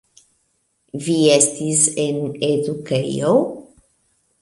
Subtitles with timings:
[1.09, 2.19] Vi estis en
[2.51, 3.39] edukejo?